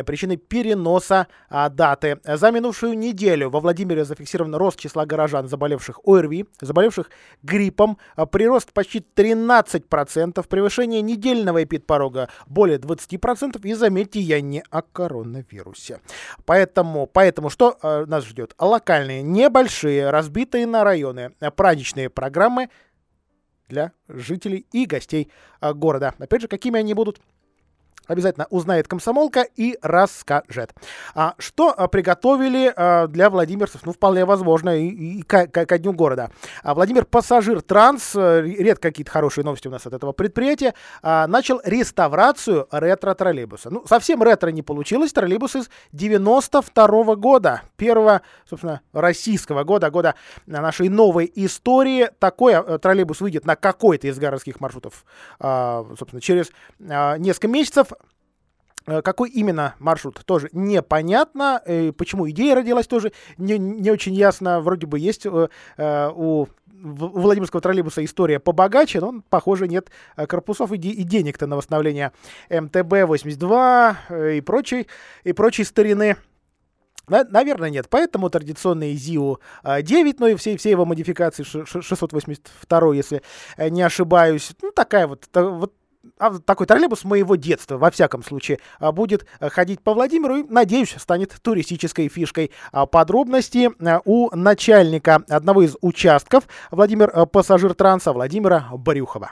[0.06, 2.20] причиной переноса а, даты.
[2.24, 7.10] За минувшую неделю во Владимире зафиксирован рост числа горожан, заболевших ОРВИ, заболевших
[7.42, 7.98] гриппом,
[8.32, 13.60] прирост почти 13%, превышение недельного эпидпорога более 20%.
[13.64, 16.00] И заметьте, я не о коронавирусе.
[16.46, 18.54] Поэтому, поэтому что э, нас ждет?
[18.58, 22.70] Локальные, небольшие, разбитые на районы, э, праздничные программы
[23.70, 26.14] для жителей и гостей э, города.
[26.20, 27.20] Опять же, какими они будут?
[28.08, 30.74] Обязательно узнает комсомолка и расскажет.
[31.16, 33.86] А, что а, приготовили а, для владимирцев?
[33.86, 36.30] Ну, вполне возможно, и, и ко, ко, дню города.
[36.64, 41.28] А, Владимир Пассажир Транс, а, редко какие-то хорошие новости у нас от этого предприятия, а,
[41.28, 43.70] начал реставрацию ретро-троллейбуса.
[43.70, 45.14] Ну, совсем ретро не получилось.
[45.14, 47.62] Троллейбус из 92 -го года.
[47.78, 52.10] Первого, собственно, российского года, года нашей новой истории.
[52.20, 55.06] Такой а, троллейбус выйдет на какой-то из городских маршрутов,
[55.40, 56.52] а, собственно, через
[56.90, 57.93] а, несколько месяцев.
[58.86, 61.62] Э, какой именно маршрут, тоже непонятно.
[61.68, 64.60] И почему идея родилась, тоже не, не очень ясно.
[64.60, 70.74] Вроде бы есть э, э у Владимирского троллейбуса история побогаче, но, похоже, нет э, корпусов
[70.74, 72.12] и, и денег-то на восстановление
[72.50, 74.88] МТБ-82 и прочей,
[75.24, 76.18] и прочей старины.
[77.08, 77.88] Наверное, нет.
[77.90, 83.22] Поэтому традиционный ЗИУ-9, ну и все, все его модификации, 682, если
[83.58, 85.74] не ошибаюсь, ну такая вот, вот
[86.46, 90.96] такой троллейбус моего детства, во всяком случае, а, будет э, ходить по Владимиру и, надеюсь,
[90.98, 92.52] станет туристической фишкой.
[92.72, 99.32] А, подробности э, у начальника одного из участков Владимир э, пассажир транса Владимира Брюхова.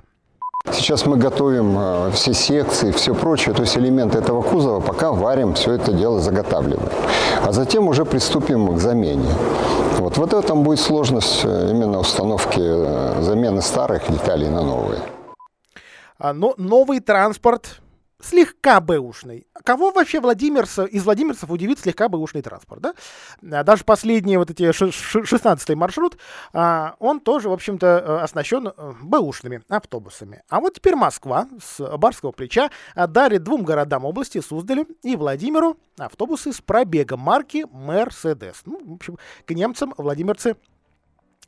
[0.72, 5.72] Сейчас мы готовим все секции, все прочее, то есть элементы этого кузова, пока варим, все
[5.72, 6.88] это дело заготавливаем.
[7.43, 9.32] А затем уже приступим к замене.
[9.97, 12.59] Вот, вот этом будет сложность именно установки
[13.24, 14.99] замены старых деталей на новые.
[16.22, 17.82] А, но новый транспорт
[18.22, 19.47] слегка бэушный.
[19.65, 22.93] Кого вообще Владимирцев, из владимирцев удивит слегка бэушный транспорт, да?
[23.51, 26.19] А, даже последний вот эти 16 маршрут,
[26.53, 30.43] а, он тоже, в общем-то, э, оснащен э, бэушными автобусами.
[30.47, 36.53] А вот теперь Москва с барского плеча дарит двум городам области, Суздалю и Владимиру, автобусы
[36.53, 38.61] с пробегом марки Мерседес.
[38.65, 39.17] Ну, в общем,
[39.47, 40.55] к немцам владимирцы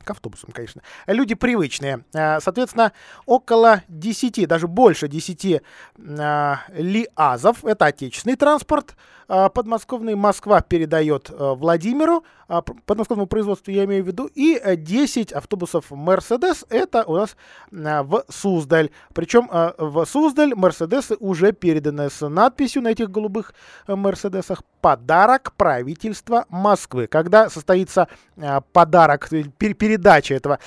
[0.02, 0.82] к автобусам, конечно.
[1.06, 2.04] Люди привычные.
[2.12, 2.92] Э, соответственно,
[3.26, 5.60] около 10, даже больше 10 э,
[5.96, 8.96] ЛиАЗов, это отечественный транспорт,
[9.28, 12.24] э, подмосковный Москва передает Владимиру,
[12.86, 17.36] подмосковному производству я имею в виду, и 10 автобусов Mercedes, это у нас
[17.70, 18.90] в Суздаль.
[19.14, 23.54] Причем в Суздаль Мерседесы уже переданы с надписью на этих голубых
[23.86, 27.06] Мерседесах «Подарок правительства Москвы».
[27.06, 28.08] Когда состоится
[28.72, 29.28] подарок,
[29.58, 30.58] перед передача этого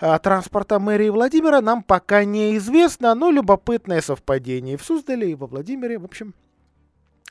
[0.00, 5.98] а, транспорта мэрии Владимира нам пока неизвестно, но любопытное совпадение в Суздале, и во Владимире.
[5.98, 6.34] В общем,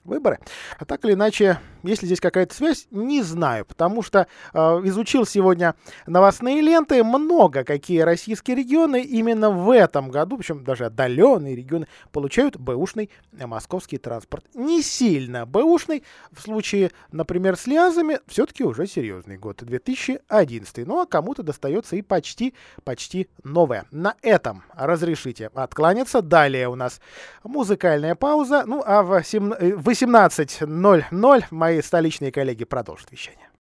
[0.03, 0.39] выборы.
[0.77, 5.75] А так или иначе, если здесь какая-то связь, не знаю, потому что э, изучил сегодня
[6.05, 12.57] новостные ленты, много какие российские регионы именно в этом году, причем даже отдаленные регионы, получают
[12.57, 14.45] бэушный московский транспорт.
[14.53, 20.87] Не сильно бэушный, в случае, например, с Лиазами, все-таки уже серьезный год, 2011.
[20.87, 23.85] Ну а кому-то достается и почти, почти новое.
[23.91, 26.21] На этом разрешите откланяться.
[26.21, 26.99] Далее у нас
[27.43, 28.63] музыкальная пауза.
[28.65, 33.49] Ну а в 18.00 мои столичные коллеги продолжат вещание.